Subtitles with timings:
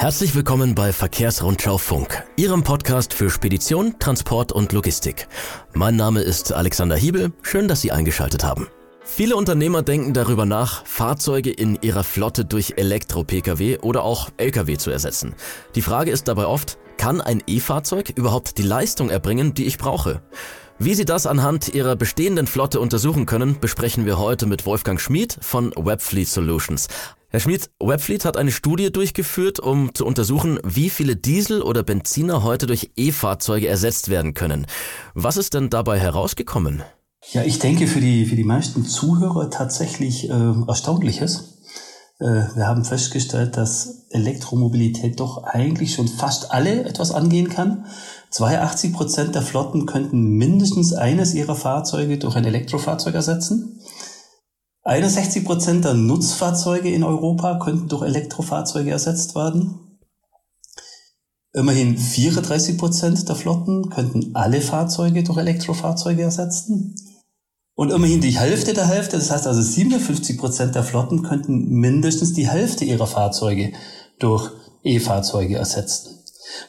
[0.00, 5.28] Herzlich willkommen bei Verkehrsrundschau Funk, Ihrem Podcast für Spedition, Transport und Logistik.
[5.74, 7.32] Mein Name ist Alexander Hiebel.
[7.42, 8.68] Schön, dass Sie eingeschaltet haben.
[9.04, 14.90] Viele Unternehmer denken darüber nach, Fahrzeuge in ihrer Flotte durch Elektro-Pkw oder auch Lkw zu
[14.90, 15.34] ersetzen.
[15.74, 20.22] Die Frage ist dabei oft, kann ein E-Fahrzeug überhaupt die Leistung erbringen, die ich brauche?
[20.78, 25.36] Wie Sie das anhand Ihrer bestehenden Flotte untersuchen können, besprechen wir heute mit Wolfgang Schmid
[25.42, 26.88] von Webfleet Solutions.
[27.32, 32.42] Herr Schmid, Webfleet hat eine Studie durchgeführt, um zu untersuchen, wie viele Diesel- oder Benziner
[32.42, 34.66] heute durch E-Fahrzeuge ersetzt werden können.
[35.14, 36.82] Was ist denn dabei herausgekommen?
[37.30, 41.60] Ja, ich denke für die, für die meisten Zuhörer tatsächlich äh, Erstaunliches.
[42.18, 42.24] Äh,
[42.56, 47.86] wir haben festgestellt, dass Elektromobilität doch eigentlich schon fast alle etwas angehen kann.
[48.30, 53.78] 82 Prozent der Flotten könnten mindestens eines ihrer Fahrzeuge durch ein Elektrofahrzeug ersetzen.
[54.90, 59.78] 61 Prozent der Nutzfahrzeuge in Europa könnten durch Elektrofahrzeuge ersetzt werden.
[61.52, 66.96] Immerhin 34 Prozent der Flotten könnten alle Fahrzeuge durch Elektrofahrzeuge ersetzen.
[67.76, 72.32] Und immerhin die Hälfte der Hälfte, das heißt also 57 Prozent der Flotten könnten mindestens
[72.32, 73.72] die Hälfte ihrer Fahrzeuge
[74.18, 74.50] durch
[74.82, 76.18] E-Fahrzeuge ersetzen.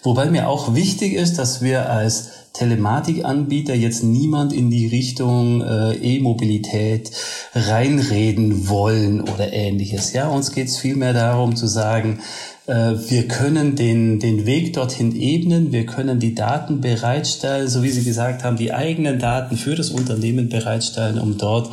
[0.03, 5.93] Wobei mir auch wichtig ist, dass wir als Telematikanbieter jetzt niemand in die Richtung äh,
[5.93, 7.11] E-Mobilität
[7.55, 10.13] reinreden wollen oder ähnliches.
[10.13, 12.19] Ja, uns geht es vielmehr darum zu sagen,
[12.67, 17.89] äh, wir können den, den Weg dorthin ebnen, wir können die Daten bereitstellen, so wie
[17.89, 21.69] Sie gesagt haben, die eigenen Daten für das Unternehmen bereitstellen, um dort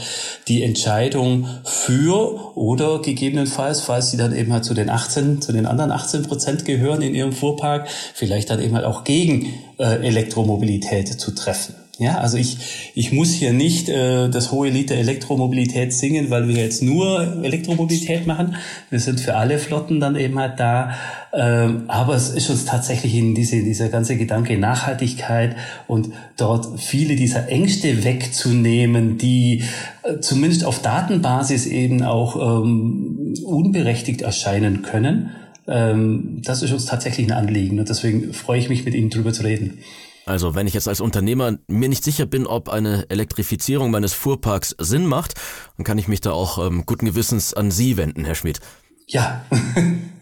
[0.48, 5.66] die Entscheidung für oder gegebenenfalls, falls Sie dann eben halt zu den 18, zu den
[5.66, 11.08] anderen 18 Prozent gehören in Ihrem Fuhrpark, vielleicht dann eben halt auch gegen äh, Elektromobilität
[11.08, 11.74] zu treffen.
[12.00, 16.46] Ja, also ich, ich muss hier nicht äh, das hohe Lied der Elektromobilität singen, weil
[16.46, 18.54] wir jetzt nur Elektromobilität machen.
[18.88, 20.92] Wir sind für alle Flotten dann eben halt da.
[21.32, 25.56] Ähm, aber es ist uns tatsächlich in diese, dieser ganze Gedanke Nachhaltigkeit
[25.88, 29.64] und dort viele dieser Ängste wegzunehmen, die
[30.04, 35.30] äh, zumindest auf Datenbasis eben auch ähm, unberechtigt erscheinen können.
[35.68, 39.32] Ähm, das ist uns tatsächlich ein Anliegen und deswegen freue ich mich, mit Ihnen drüber
[39.32, 39.78] zu reden.
[40.24, 44.76] Also wenn ich jetzt als Unternehmer mir nicht sicher bin, ob eine Elektrifizierung meines Fuhrparks
[44.78, 45.34] Sinn macht,
[45.76, 48.60] dann kann ich mich da auch ähm, guten Gewissens an Sie wenden, Herr Schmid.
[49.06, 49.44] Ja.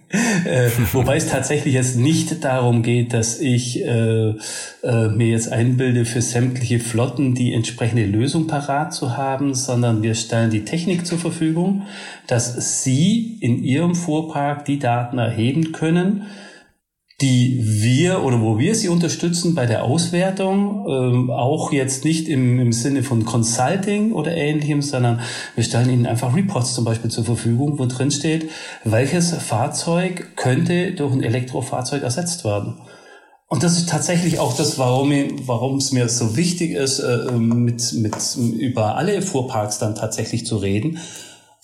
[0.46, 4.34] äh, wobei es tatsächlich jetzt nicht darum geht, dass ich äh,
[4.82, 10.14] äh, mir jetzt einbilde, für sämtliche Flotten die entsprechende Lösung parat zu haben, sondern wir
[10.14, 11.82] stellen die Technik zur Verfügung,
[12.26, 16.26] dass Sie in Ihrem Fuhrpark die Daten erheben können,
[17.22, 22.60] die wir oder wo wir sie unterstützen bei der Auswertung, ähm, auch jetzt nicht im,
[22.60, 25.20] im Sinne von Consulting oder ähnlichem, sondern
[25.54, 28.50] wir stellen ihnen einfach Reports zum Beispiel zur Verfügung, wo drin steht,
[28.84, 32.82] welches Fahrzeug könnte durch ein Elektrofahrzeug ersetzt werden.
[33.48, 35.10] Und das ist tatsächlich auch das, warum,
[35.46, 38.14] warum es mir so wichtig ist, äh, mit, mit,
[38.58, 40.98] über alle Fuhrparks dann tatsächlich zu reden,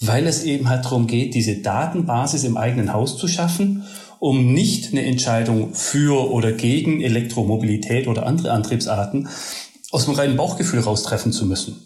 [0.00, 3.84] weil es eben halt darum geht, diese Datenbasis im eigenen Haus zu schaffen
[4.22, 9.28] um nicht eine Entscheidung für oder gegen Elektromobilität oder andere Antriebsarten
[9.90, 11.82] aus dem reinen Bauchgefühl raustreffen zu müssen.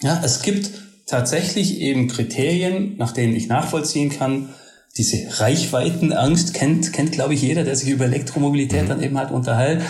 [0.00, 0.70] Ja, es gibt
[1.06, 4.50] tatsächlich eben Kriterien, nach denen ich nachvollziehen kann,
[4.96, 8.88] diese Reichweitenangst kennt, kennt glaube ich jeder, der sich über Elektromobilität mhm.
[8.88, 9.82] dann eben halt unterhält.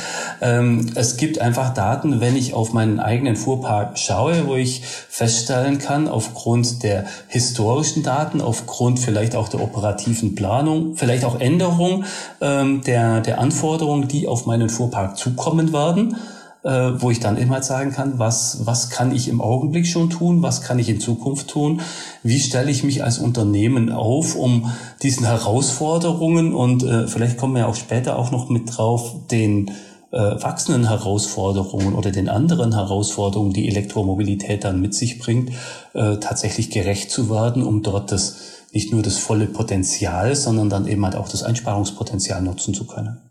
[0.42, 5.78] Ähm, es gibt einfach Daten, wenn ich auf meinen eigenen Fuhrpark schaue, wo ich feststellen
[5.78, 12.04] kann, aufgrund der historischen Daten, aufgrund vielleicht auch der operativen Planung, vielleicht auch Änderung
[12.42, 16.16] ähm, der, der Anforderungen, die auf meinen Fuhrpark zukommen werden,
[16.64, 20.42] äh, wo ich dann immer sagen kann, was, was kann ich im Augenblick schon tun,
[20.42, 21.80] was kann ich in Zukunft tun,
[22.22, 24.70] wie stelle ich mich als Unternehmen auf, um
[25.02, 29.70] diesen Herausforderungen und äh, vielleicht kommen wir auch später auch noch mit drauf, den
[30.10, 35.50] äh, wachsenden Herausforderungen oder den anderen Herausforderungen, die Elektromobilität dann mit sich bringt,
[35.92, 38.36] äh, tatsächlich gerecht zu werden, um dort das
[38.72, 43.27] nicht nur das volle Potenzial, sondern dann eben halt auch das Einsparungspotenzial nutzen zu können.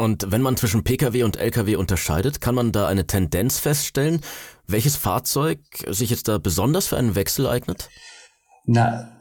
[0.00, 4.20] Und wenn man zwischen Pkw und Lkw unterscheidet, kann man da eine Tendenz feststellen,
[4.68, 5.58] welches Fahrzeug
[5.88, 7.90] sich jetzt da besonders für einen Wechsel eignet?
[8.64, 9.20] Na,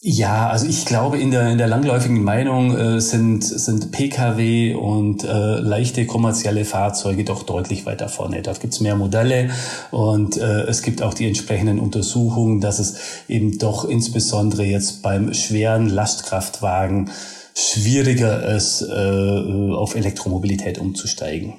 [0.00, 5.24] ja, also ich glaube, in der, in der langläufigen Meinung äh, sind, sind Pkw und
[5.24, 8.40] äh, leichte kommerzielle Fahrzeuge doch deutlich weiter vorne.
[8.40, 9.50] Dort gibt's mehr Modelle
[9.90, 15.34] und äh, es gibt auch die entsprechenden Untersuchungen, dass es eben doch insbesondere jetzt beim
[15.34, 17.10] schweren Lastkraftwagen
[17.56, 21.54] schwieriger ist, äh, auf Elektromobilität umzusteigen.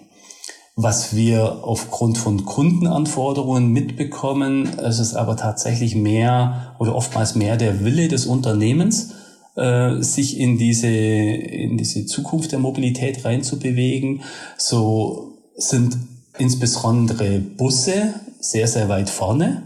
[0.76, 7.84] Was wir aufgrund von Kundenanforderungen mitbekommen, es ist aber tatsächlich mehr oder oftmals mehr der
[7.84, 9.14] Wille des Unternehmens,
[9.56, 14.22] äh, sich in diese, in diese Zukunft der Mobilität reinzubewegen.
[14.56, 15.98] So sind
[16.38, 19.64] insbesondere Busse sehr, sehr weit vorne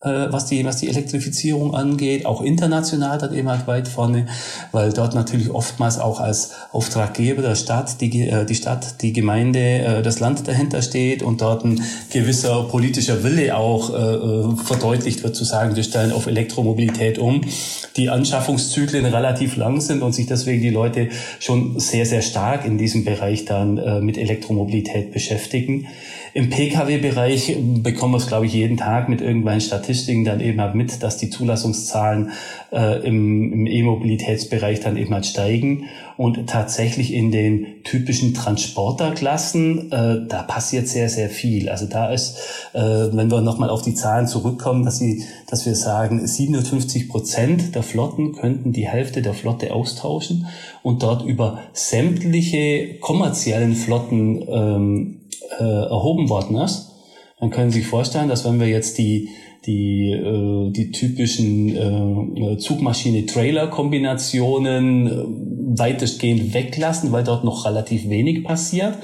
[0.00, 4.26] was die, was die Elektrifizierung angeht, auch international dann eben halt weit vorne,
[4.70, 9.58] weil dort natürlich oftmals auch als Auftraggeber der Stadt, die, äh, die Stadt, die Gemeinde,
[9.58, 15.34] äh, das Land dahinter steht und dort ein gewisser politischer Wille auch äh, verdeutlicht wird,
[15.34, 17.40] zu sagen, wir stellen auf Elektromobilität um,
[17.96, 21.08] die Anschaffungszyklen relativ lang sind und sich deswegen die Leute
[21.40, 25.88] schon sehr, sehr stark in diesem Bereich dann äh, mit Elektromobilität beschäftigen.
[26.38, 30.76] Im Pkw-Bereich bekommen wir es, glaube ich, jeden Tag mit irgendwelchen Statistiken dann eben halt
[30.76, 32.30] mit, dass die Zulassungszahlen
[32.70, 35.86] äh, im, im E-Mobilitätsbereich dann eben halt steigen.
[36.16, 41.70] Und tatsächlich in den typischen Transporterklassen, äh, da passiert sehr, sehr viel.
[41.70, 42.38] Also da ist,
[42.72, 47.74] äh, wenn wir nochmal auf die Zahlen zurückkommen, dass, sie, dass wir sagen, 57 Prozent
[47.74, 50.46] der Flotten könnten die Hälfte der Flotte austauschen
[50.84, 55.17] und dort über sämtliche kommerziellen Flotten ähm,
[55.58, 56.92] äh, erhoben worden ist,
[57.40, 59.28] dann können Sie sich vorstellen, dass wenn wir jetzt die
[59.66, 65.24] die, äh, die typischen äh, Zugmaschine-Trailer-Kombinationen äh,
[65.78, 68.94] weitestgehend weglassen, weil dort noch relativ wenig passiert.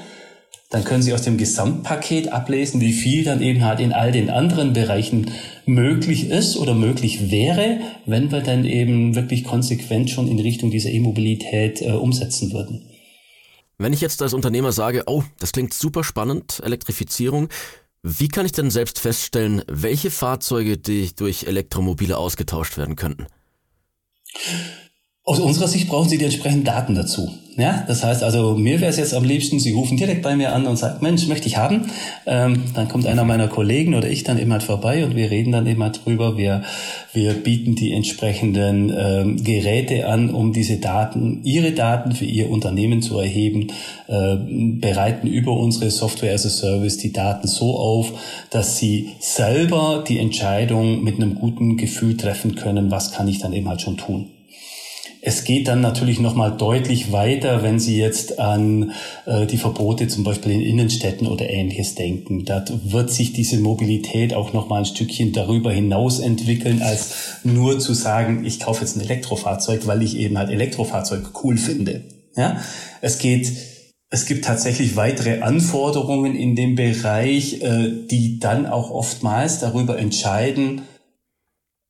[0.71, 4.31] Dann können Sie aus dem Gesamtpaket ablesen, wie viel dann eben halt in all den
[4.31, 5.31] anderen Bereichen
[5.65, 10.89] möglich ist oder möglich wäre, wenn wir dann eben wirklich konsequent schon in Richtung dieser
[10.89, 12.81] E-Mobilität äh, umsetzen würden.
[13.77, 17.49] Wenn ich jetzt als Unternehmer sage, oh, das klingt super spannend, Elektrifizierung,
[18.03, 23.27] wie kann ich denn selbst feststellen, welche Fahrzeuge die durch Elektromobile ausgetauscht werden könnten?
[25.27, 27.31] Aus unserer Sicht brauchen Sie die entsprechenden Daten dazu.
[27.57, 30.53] Ja, das heißt also, mir wäre es jetzt am liebsten, Sie rufen direkt bei mir
[30.53, 31.89] an und sagen, Mensch, möchte ich haben.
[32.27, 35.65] Ähm, dann kommt einer meiner Kollegen oder ich dann immer vorbei und wir reden dann
[35.65, 36.37] immer drüber.
[36.37, 36.61] Wir,
[37.13, 43.01] wir bieten die entsprechenden ähm, Geräte an, um diese Daten, Ihre Daten für Ihr Unternehmen
[43.01, 43.71] zu erheben,
[44.07, 48.11] äh, bereiten über unsere Software as a Service die Daten so auf,
[48.51, 53.53] dass Sie selber die Entscheidung mit einem guten Gefühl treffen können, was kann ich dann
[53.53, 54.34] eben halt schon tun.
[55.27, 58.91] Es geht dann natürlich nochmal deutlich weiter, wenn Sie jetzt an
[59.25, 62.45] äh, die Verbote zum Beispiel in Innenstädten oder ähnliches denken.
[62.45, 67.95] Da wird sich diese Mobilität auch nochmal ein Stückchen darüber hinaus entwickeln, als nur zu
[67.95, 72.03] sagen, ich kaufe jetzt ein Elektrofahrzeug, weil ich eben halt Elektrofahrzeug cool finde.
[72.37, 72.61] Ja,
[73.01, 73.51] es geht
[74.11, 80.83] es gibt tatsächlich weitere Anforderungen in dem Bereich, äh, die dann auch oftmals darüber entscheiden,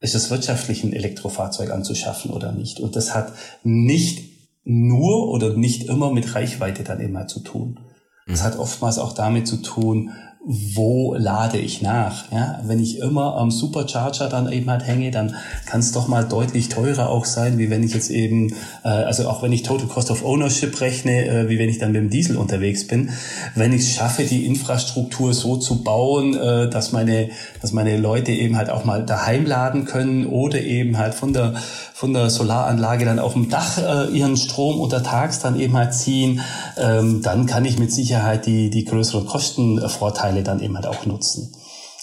[0.06, 2.80] ist es wirtschaftlich, ein Elektrofahrzeug anzuschaffen oder nicht.
[2.80, 4.30] Und das hat nicht
[4.64, 7.80] nur oder nicht immer mit Reichweite dann immer zu tun.
[8.28, 8.46] Das mhm.
[8.46, 10.12] hat oftmals auch damit zu tun,
[10.48, 12.32] wo lade ich nach?
[12.32, 16.24] Ja, wenn ich immer am Supercharger dann eben halt hänge, dann kann es doch mal
[16.24, 18.54] deutlich teurer auch sein, wie wenn ich jetzt eben,
[18.84, 21.94] äh, also auch wenn ich Total Cost of Ownership rechne, äh, wie wenn ich dann
[21.94, 23.10] mit dem Diesel unterwegs bin.
[23.56, 27.30] Wenn ich es schaffe, die Infrastruktur so zu bauen, äh, dass meine,
[27.62, 31.56] dass meine Leute eben halt auch mal daheim laden können oder eben halt von der
[31.96, 36.42] von der Solaranlage dann auf dem Dach äh, ihren Strom untertags dann eben halt ziehen,
[36.76, 41.54] ähm, dann kann ich mit Sicherheit die, die größeren Kostenvorteile dann eben halt auch nutzen.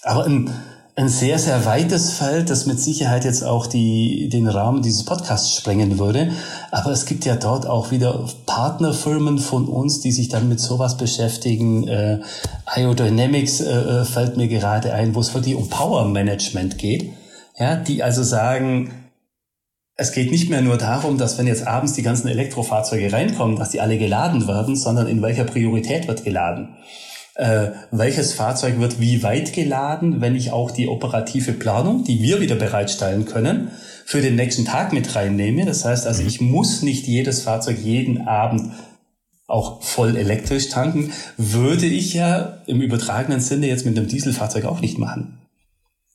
[0.03, 0.51] Aber ein,
[0.97, 5.55] ein sehr, sehr weites Feld, das mit Sicherheit jetzt auch die, den Rahmen dieses Podcasts
[5.55, 6.31] sprengen würde.
[6.71, 10.97] Aber es gibt ja dort auch wieder Partnerfirmen von uns, die sich dann mit sowas
[10.97, 11.87] beschäftigen.
[11.87, 12.21] Äh,
[12.77, 17.13] Iodynamics äh, äh fällt mir gerade ein, wo es wirklich um Power Management geht.
[17.59, 18.91] Ja, die also sagen,
[20.03, 23.71] es geht nicht mehr nur darum, dass wenn jetzt abends die ganzen Elektrofahrzeuge reinkommen, dass
[23.71, 26.77] die alle geladen werden, sondern in welcher Priorität wird geladen.
[27.37, 32.41] Äh, welches Fahrzeug wird wie weit geladen, wenn ich auch die operative Planung, die wir
[32.41, 33.71] wieder bereitstellen können,
[34.05, 35.65] für den nächsten Tag mit reinnehme.
[35.65, 36.29] Das heißt also, mhm.
[36.29, 38.73] ich muss nicht jedes Fahrzeug jeden Abend
[39.47, 44.81] auch voll elektrisch tanken, würde ich ja im übertragenen Sinne jetzt mit einem Dieselfahrzeug auch
[44.81, 45.42] nicht machen.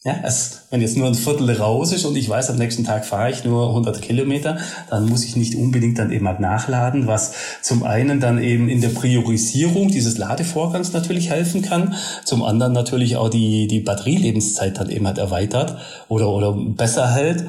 [0.07, 3.05] Ja, es, wenn jetzt nur ein Viertel raus ist und ich weiß, am nächsten Tag
[3.05, 4.57] fahre ich nur 100 Kilometer,
[4.89, 8.79] dann muss ich nicht unbedingt dann eben halt nachladen, was zum einen dann eben in
[8.79, 14.89] der Priorisierung dieses Ladevorgangs natürlich helfen kann, zum anderen natürlich auch die, die Batterielebenszeit dann
[14.89, 17.43] eben halt erweitert oder, oder besser hält.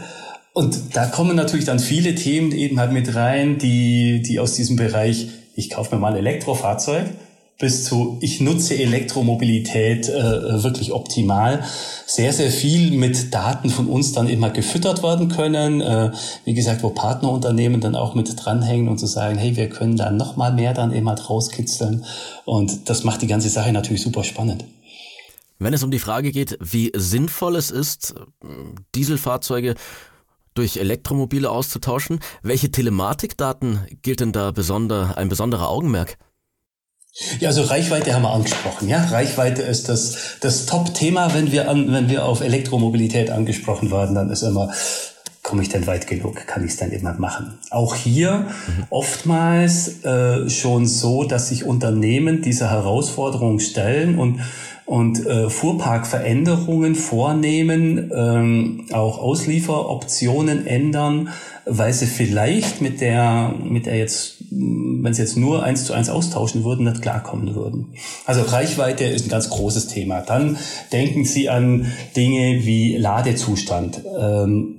[0.53, 4.75] Und da kommen natürlich dann viele Themen eben halt mit rein, die, die aus diesem
[4.75, 7.07] Bereich, ich kaufe mir mal ein Elektrofahrzeug,
[7.59, 11.65] bis zu ich nutze Elektromobilität äh, wirklich optimal.
[12.07, 15.81] Sehr, sehr viel mit Daten von uns dann immer gefüttert werden können.
[15.81, 16.13] Äh,
[16.45, 20.11] wie gesagt, wo Partnerunternehmen dann auch mit dranhängen und zu sagen, hey, wir können da
[20.11, 22.05] noch mal mehr dann immer rauskitzeln.
[22.45, 24.65] Und das macht die ganze Sache natürlich super spannend.
[25.59, 28.15] Wenn es um die Frage geht, wie sinnvoll es ist,
[28.95, 29.75] Dieselfahrzeuge
[30.55, 32.21] durch Elektromobile auszutauschen.
[32.43, 36.17] Welche Telematikdaten gilt denn da besonder, ein besonderer Augenmerk?
[37.41, 38.89] Ja, also Reichweite haben wir angesprochen.
[38.89, 44.15] Ja, Reichweite ist das, das Top-Thema, wenn wir an, wenn wir auf Elektromobilität angesprochen werden,
[44.15, 44.71] dann ist immer,
[45.43, 46.47] komme ich denn weit genug?
[46.47, 47.59] Kann ich es denn immer machen?
[47.71, 48.85] Auch hier mhm.
[48.91, 54.41] oftmals äh, schon so, dass sich Unternehmen dieser Herausforderung stellen und
[54.89, 61.29] und äh, Fuhrparkveränderungen vornehmen, ähm, auch Auslieferoptionen ändern,
[61.67, 66.09] weil sie vielleicht mit der, mit der jetzt, wenn sie jetzt nur eins zu eins
[66.09, 67.95] austauschen würden, nicht klarkommen würden.
[68.25, 70.21] Also Reichweite ist ein ganz großes Thema.
[70.23, 70.57] Dann
[70.93, 71.87] denken Sie an
[72.17, 74.03] Dinge wie Ladezustand.
[74.19, 74.75] Ähm,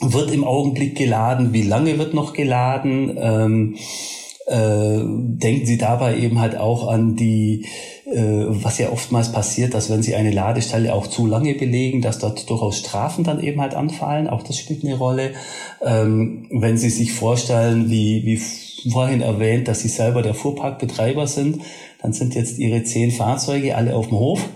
[0.00, 1.52] wird im Augenblick geladen?
[1.52, 3.16] Wie lange wird noch geladen?
[3.16, 3.76] Ähm,
[4.46, 7.66] äh, denken Sie dabei eben halt auch an die,
[8.04, 12.18] äh, was ja oftmals passiert, dass wenn Sie eine Ladestelle auch zu lange belegen, dass
[12.18, 14.28] dort durchaus Strafen dann eben halt anfallen.
[14.28, 15.32] Auch das spielt eine Rolle.
[15.80, 18.36] Ähm, wenn Sie sich vorstellen, wie, wie
[18.90, 21.60] vorhin erwähnt, dass Sie selber der Fuhrparkbetreiber sind,
[22.02, 24.48] dann sind jetzt Ihre zehn Fahrzeuge alle auf dem Hof.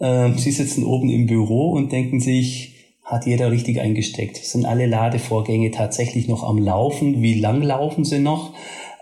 [0.00, 2.74] Ähm, Sie sitzen oben im Büro und denken sich,
[3.10, 4.36] hat jeder richtig eingesteckt?
[4.36, 7.22] Sind alle Ladevorgänge tatsächlich noch am Laufen?
[7.22, 8.52] Wie lang laufen sie noch?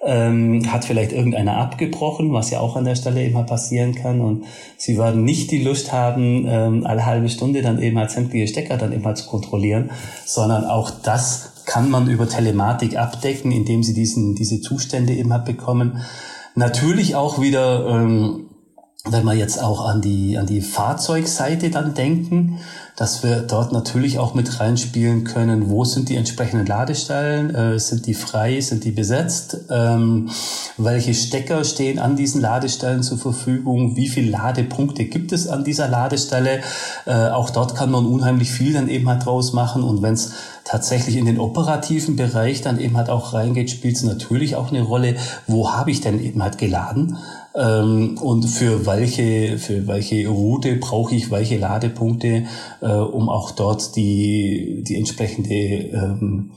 [0.05, 4.21] Ähm, hat vielleicht irgendeiner abgebrochen, was ja auch an der Stelle immer passieren kann.
[4.21, 4.45] Und
[4.76, 8.76] sie werden nicht die Lust haben, ähm, alle halbe Stunde dann eben halt sämtliche Stecker
[8.76, 9.90] dann immer zu kontrollieren,
[10.25, 15.45] sondern auch das kann man über Telematik abdecken, indem sie diesen, diese Zustände eben halt
[15.45, 16.00] bekommen.
[16.55, 18.47] Natürlich auch wieder, ähm,
[19.05, 22.59] wenn wir jetzt auch an die, an die Fahrzeugseite dann denken,
[22.99, 28.07] dass wir dort natürlich auch mit reinspielen können, wo sind die entsprechenden Ladestellen, äh, sind
[28.07, 30.31] die frei, sind die besetzt, ähm,
[30.76, 35.87] welche Stecker stehen an diesen Ladestellen zur Verfügung, wie viele Ladepunkte gibt es an dieser
[35.87, 36.61] Ladestelle.
[37.07, 40.33] Äh, auch dort kann man unheimlich viel dann eben halt draus machen und wenn es
[40.64, 44.83] tatsächlich in den operativen Bereich dann eben halt auch reingeht, spielt es natürlich auch eine
[44.83, 45.14] Rolle,
[45.47, 47.17] wo habe ich denn eben halt geladen
[47.59, 52.45] ähm, und für welche, für welche Route brauche ich welche Ladepunkte,
[52.92, 56.52] um auch dort die, die entsprechende ähm,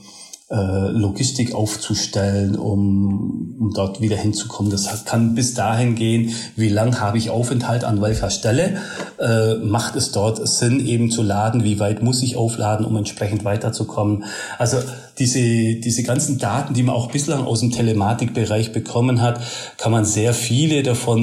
[0.52, 4.70] äh, Logistik aufzustellen, um, um dort wieder hinzukommen.
[4.70, 8.76] Das kann bis dahin gehen, wie lang habe ich Aufenthalt an welcher Stelle,
[9.18, 13.46] äh, macht es dort Sinn eben zu laden, wie weit muss ich aufladen, um entsprechend
[13.46, 14.24] weiterzukommen.
[14.58, 14.76] Also
[15.22, 19.40] diese, diese ganzen Daten, die man auch bislang aus dem Telematikbereich bekommen hat,
[19.78, 21.22] kann man sehr viele davon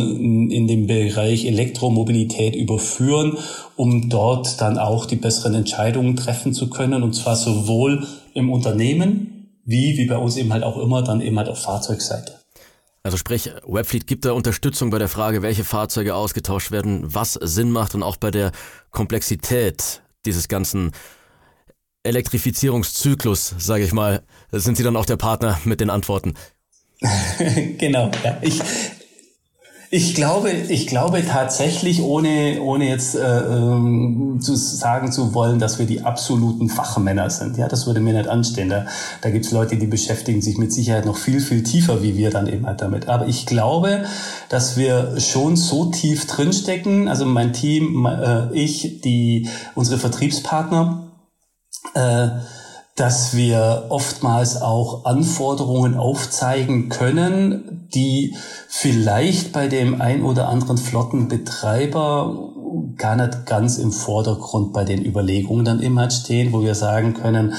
[0.50, 3.38] in, den Bereich Elektromobilität überführen,
[3.76, 9.50] um dort dann auch die besseren Entscheidungen treffen zu können, und zwar sowohl im Unternehmen,
[9.66, 12.40] wie, wie bei uns eben halt auch immer, dann eben halt auf Fahrzeugseite.
[13.04, 17.72] Also sprich, Webfleet gibt da Unterstützung bei der Frage, welche Fahrzeuge ausgetauscht werden, was Sinn
[17.72, 18.54] macht und auch bei der
[18.92, 20.92] Komplexität dieses ganzen
[22.10, 26.34] Elektrifizierungszyklus, sage ich mal, sind Sie dann auch der Partner mit den Antworten.
[27.78, 28.38] genau, ja.
[28.42, 28.62] Ich,
[29.92, 35.80] ich glaube, ich glaube tatsächlich, ohne, ohne jetzt äh, ähm, zu sagen zu wollen, dass
[35.80, 37.58] wir die absoluten Fachmänner sind.
[37.58, 38.70] Ja, das würde mir nicht anstehen.
[38.70, 38.86] Da,
[39.22, 42.30] da gibt es Leute, die beschäftigen sich mit Sicherheit noch viel, viel tiefer wie wir
[42.30, 43.08] dann eben halt damit.
[43.08, 44.06] Aber ich glaube,
[44.50, 51.09] dass wir schon so tief drinstecken, also mein Team, äh, ich, die, unsere Vertriebspartner,
[51.94, 52.30] äh,
[52.96, 58.36] dass wir oftmals auch Anforderungen aufzeigen können, die
[58.68, 62.50] vielleicht bei dem ein oder anderen Flottenbetreiber
[62.98, 67.54] gar nicht ganz im Vordergrund bei den Überlegungen dann immer stehen, wo wir sagen können,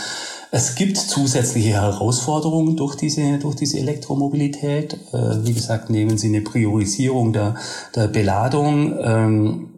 [0.52, 4.94] es gibt zusätzliche Herausforderungen durch diese, durch diese Elektromobilität.
[5.12, 7.54] Äh, wie gesagt, nehmen Sie eine Priorisierung der,
[7.94, 8.98] der Beladung.
[9.00, 9.69] Ähm,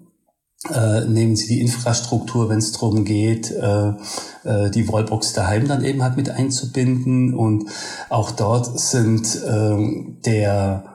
[0.70, 3.88] äh, nehmen Sie die Infrastruktur, wenn es darum geht, äh,
[4.44, 7.34] äh, die Wallbox daheim dann eben halt mit einzubinden.
[7.34, 7.68] Und
[8.08, 10.91] auch dort sind äh, der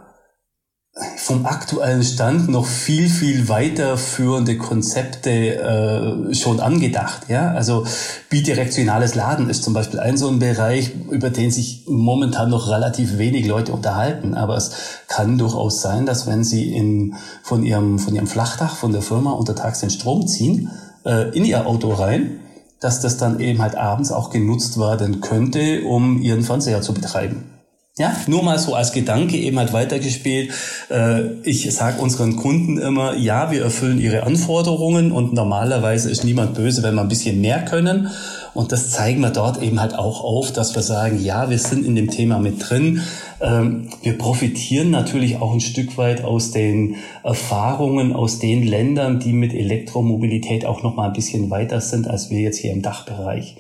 [1.18, 7.30] vom aktuellen Stand noch viel, viel weiterführende Konzepte äh, schon angedacht.
[7.30, 7.51] Ja?
[7.51, 7.86] Also
[8.30, 13.18] bidirektionales Laden ist zum Beispiel ein so ein Bereich, über den sich momentan noch relativ
[13.18, 14.34] wenig Leute unterhalten.
[14.34, 14.72] Aber es
[15.08, 19.32] kann durchaus sein, dass wenn sie in, von, ihrem, von ihrem Flachdach von der Firma
[19.32, 20.72] untertags den Strom ziehen,
[21.06, 22.39] äh, in ihr Auto rein,
[22.80, 27.57] dass das dann eben halt abends auch genutzt werden könnte, um ihren Fernseher zu betreiben.
[27.98, 30.54] Ja, nur mal so als Gedanke eben halt weitergespielt.
[30.92, 36.54] Äh, ich sage unseren Kunden immer, ja, wir erfüllen ihre Anforderungen und normalerweise ist niemand
[36.54, 38.10] böse, wenn wir ein bisschen mehr können.
[38.54, 41.88] Und das zeigen wir dort eben halt auch auf, dass wir sagen, ja, wir sind
[41.88, 43.01] in dem Thema mit drin.
[43.42, 49.34] Ähm, wir profitieren natürlich auch ein Stück weit aus den Erfahrungen aus den Ländern, die
[49.34, 53.56] mit Elektromobilität auch noch mal ein bisschen weiter sind als wir jetzt hier im Dachbereich.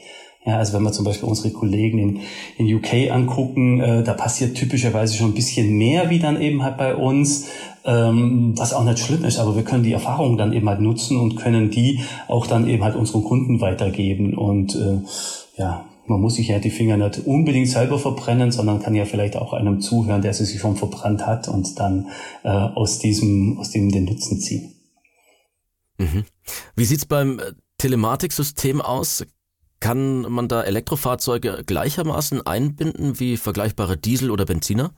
[0.47, 2.21] Ja, also wenn wir zum Beispiel unsere Kollegen in,
[2.57, 6.77] in UK angucken, äh, da passiert typischerweise schon ein bisschen mehr wie dann eben halt
[6.77, 7.47] bei uns,
[7.83, 11.17] ähm, was auch nicht schlimm ist, aber wir können die Erfahrungen dann eben halt nutzen
[11.17, 11.99] und können die
[12.29, 14.99] auch dann eben halt unseren Kunden weitergeben und äh,
[15.57, 19.35] ja, man muss sich ja die Finger nicht unbedingt selber verbrennen, sondern kann ja vielleicht
[19.35, 22.07] auch einem zuhören, der sie sich schon verbrannt hat und dann
[22.43, 24.75] äh, aus diesem aus dem den Nutzen ziehen.
[25.97, 26.23] Mhm.
[26.77, 27.41] Wie sieht's beim
[27.79, 29.25] Telematiksystem aus?
[29.79, 34.91] Kann man da Elektrofahrzeuge gleichermaßen einbinden wie vergleichbare Diesel- oder Benziner?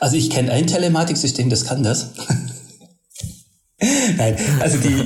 [0.00, 2.12] Also ich kenne ein Telematiksystem, das kann das.
[4.16, 5.04] Nein, also die,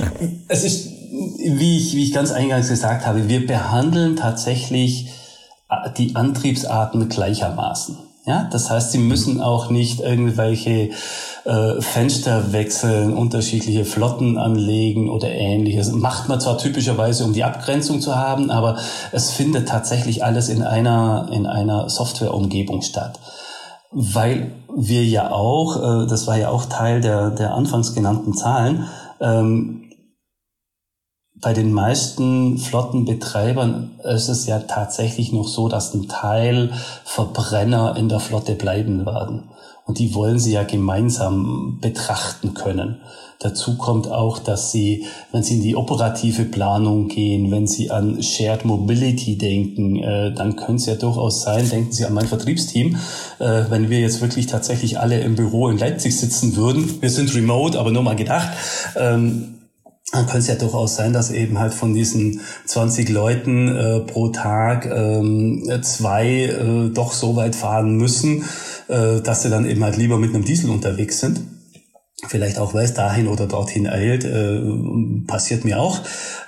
[0.49, 5.09] es ist, wie ich, wie ich ganz eingangs gesagt habe, wir behandeln tatsächlich
[5.69, 7.97] äh, die Antriebsarten gleichermaßen.
[8.27, 10.89] Ja, das heißt, sie müssen auch nicht irgendwelche
[11.45, 15.93] äh, Fenster wechseln, unterschiedliche Flotten anlegen oder ähnliches.
[15.93, 18.79] Macht man zwar typischerweise, um die Abgrenzung zu haben, aber
[19.13, 23.17] es findet tatsächlich alles in einer, in einer Softwareumgebung statt.
[23.91, 28.87] Weil wir ja auch, äh, das war ja auch Teil der, der anfangs genannten Zahlen,
[29.21, 29.86] ähm,
[31.39, 36.71] bei den meisten Flottenbetreibern ist es ja tatsächlich noch so, dass ein Teil
[37.03, 39.43] Verbrenner in der Flotte bleiben werden.
[39.85, 42.97] Und die wollen sie ja gemeinsam betrachten können.
[43.39, 48.21] Dazu kommt auch, dass sie, wenn sie in die operative Planung gehen, wenn sie an
[48.21, 52.97] Shared Mobility denken, äh, dann könnte es ja durchaus sein, denken Sie an mein Vertriebsteam,
[53.37, 57.33] äh, wenn wir jetzt wirklich tatsächlich alle im Büro in Leipzig sitzen würden, wir sind
[57.35, 58.49] remote, aber nur mal gedacht,
[58.95, 59.56] ähm,
[60.13, 64.29] dann könnte es ja durchaus sein, dass eben halt von diesen 20 Leuten äh, pro
[64.29, 68.45] Tag ähm, zwei äh, doch so weit fahren müssen,
[68.87, 71.41] äh, dass sie dann eben halt lieber mit einem Diesel unterwegs sind
[72.25, 74.59] vielleicht auch, weil es dahin oder dorthin eilt, äh,
[75.27, 76.01] passiert mir auch.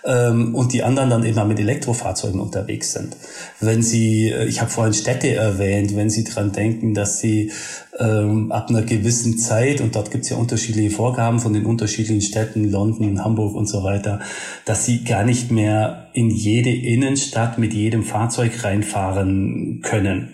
[0.03, 3.15] Ähm, und die anderen dann immer mit Elektrofahrzeugen unterwegs sind.
[3.59, 7.51] Wenn Sie, äh, ich habe vorhin Städte erwähnt, wenn Sie dran denken, dass Sie
[7.99, 12.21] ähm, ab einer gewissen Zeit, und dort gibt es ja unterschiedliche Vorgaben von den unterschiedlichen
[12.21, 14.19] Städten, London, Hamburg und so weiter,
[14.65, 20.29] dass Sie gar nicht mehr in jede Innenstadt mit jedem Fahrzeug reinfahren können.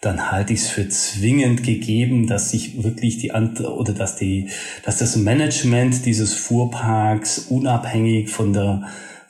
[0.00, 4.48] Dann halte ich es für zwingend gegeben, dass sich wirklich die oder dass die,
[4.84, 8.82] dass das Management dieses Fuhrparks unabhängig von der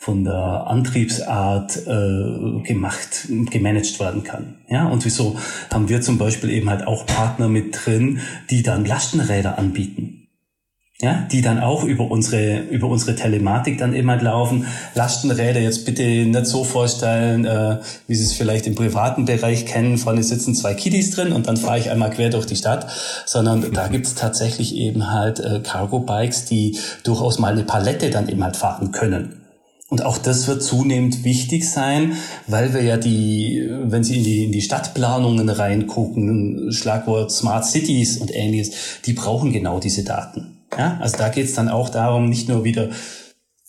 [0.05, 4.57] von der Antriebsart äh, gemacht, gemanagt werden kann.
[4.69, 5.39] Ja, und wieso
[5.73, 10.25] haben wir zum Beispiel eben halt auch Partner mit drin, die dann Lastenräder anbieten
[11.01, 14.67] ja, die dann auch über unsere, über unsere Telematik dann immer laufen.
[14.95, 19.99] Lastenräder jetzt bitte nicht so vorstellen, äh, wie Sie es vielleicht im privaten Bereich kennen.
[19.99, 22.87] Vorne sitzen zwei Kiddies drin und dann fahre ich einmal quer durch die Stadt,
[23.27, 28.29] sondern da gibt es tatsächlich eben halt äh, Cargo-Bikes, die durchaus mal eine Palette dann
[28.29, 29.44] eben halt fahren können.
[29.91, 32.17] Und auch das wird zunehmend wichtig sein,
[32.47, 38.17] weil wir ja die, wenn Sie in die, in die Stadtplanungen reingucken, Schlagwort Smart Cities
[38.17, 38.73] und ähnliches,
[39.05, 40.59] die brauchen genau diese Daten.
[40.77, 42.91] Ja, also da geht es dann auch darum, nicht nur wieder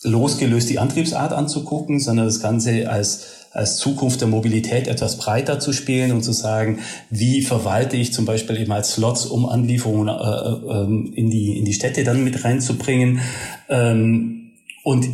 [0.03, 5.71] losgelöst die Antriebsart anzugucken, sondern das Ganze als als Zukunft der Mobilität etwas breiter zu
[5.71, 10.11] spielen und zu sagen, wie verwalte ich zum Beispiel eben als Slots, um Anlieferungen äh,
[10.11, 13.21] äh, ähm, in, die, in die Städte dann mit reinzubringen.
[13.69, 14.51] Ähm,
[14.83, 15.07] und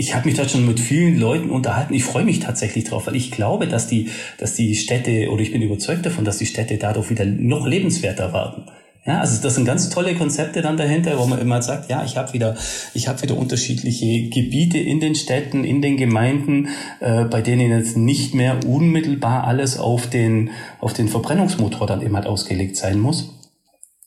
[0.00, 1.92] ich habe mich da schon mit vielen Leuten unterhalten.
[1.92, 5.50] Ich freue mich tatsächlich drauf, weil ich glaube, dass die, dass die Städte, oder ich
[5.50, 8.66] bin überzeugt davon, dass die Städte dadurch wieder noch lebenswerter werden.
[9.04, 12.16] Ja, also das sind ganz tolle Konzepte dann dahinter, wo man immer sagt, ja, ich
[12.16, 12.56] habe wieder,
[12.94, 16.68] ich habe wieder unterschiedliche Gebiete in den Städten, in den Gemeinden,
[17.00, 22.24] äh, bei denen jetzt nicht mehr unmittelbar alles auf den auf den Verbrennungsmotor dann immer
[22.24, 23.50] ausgelegt sein muss.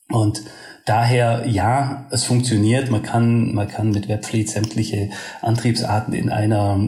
[0.08, 0.42] Und
[0.84, 2.90] daher ja, es funktioniert.
[2.90, 6.80] Man kann man kann mit Webfleet sämtliche Antriebsarten in einer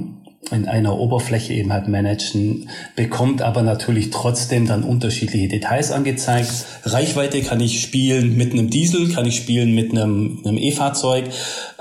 [0.50, 6.50] in einer Oberfläche eben halt managen, bekommt aber natürlich trotzdem dann unterschiedliche Details angezeigt.
[6.84, 11.24] Reichweite kann ich spielen mit einem Diesel, kann ich spielen mit einem, einem E-Fahrzeug.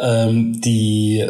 [0.02, 1.26] Ähm, die,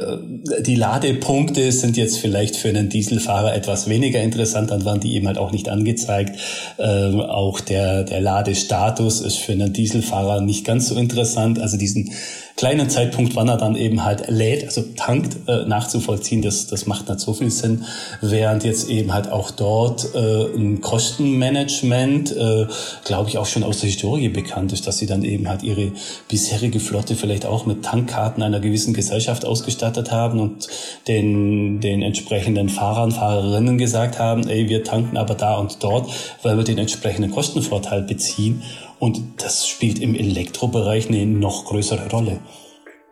[0.61, 5.27] die Ladepunkte sind jetzt vielleicht für einen Dieselfahrer etwas weniger interessant, dann waren die eben
[5.27, 6.39] halt auch nicht angezeigt.
[6.79, 11.59] Ähm, auch der, der Ladestatus ist für einen Dieselfahrer nicht ganz so interessant.
[11.59, 12.11] Also diesen
[12.55, 17.09] kleinen Zeitpunkt, wann er dann eben halt lädt, also tankt, äh, nachzuvollziehen, das, das macht
[17.09, 17.85] nicht so viel Sinn.
[18.21, 22.67] Während jetzt eben halt auch dort äh, ein Kostenmanagement, äh,
[23.05, 25.91] glaube ich, auch schon aus der Historie bekannt ist, dass sie dann eben halt ihre
[26.27, 30.67] bisherige Flotte vielleicht auch mit Tankkarten einer gewissen Gesellschaft ausgestattet haben und
[31.07, 36.11] den, den entsprechenden Fahrern, Fahrerinnen gesagt haben, ey, wir tanken aber da und dort,
[36.43, 38.61] weil wir den entsprechenden Kostenvorteil beziehen.
[39.03, 42.39] Und das spielt im Elektrobereich eine noch größere Rolle.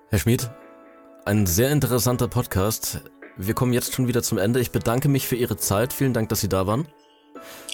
[0.07, 0.49] Herr Schmid,
[1.25, 3.01] ein sehr interessanter Podcast.
[3.35, 4.61] Wir kommen jetzt schon wieder zum Ende.
[4.61, 5.91] Ich bedanke mich für Ihre Zeit.
[5.91, 6.87] Vielen Dank, dass Sie da waren.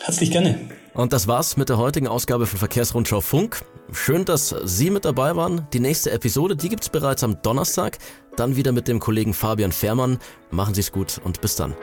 [0.01, 0.59] Herzlich gerne.
[0.95, 3.63] Und das war's mit der heutigen Ausgabe von Verkehrsrundschau Funk.
[3.91, 5.67] Schön, dass Sie mit dabei waren.
[5.71, 7.99] Die nächste Episode, die gibt's bereits am Donnerstag.
[8.35, 10.17] Dann wieder mit dem Kollegen Fabian Fährmann.
[10.49, 11.75] Machen Sie's gut und bis dann.